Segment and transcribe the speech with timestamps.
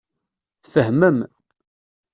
[0.63, 1.17] Tfehmem.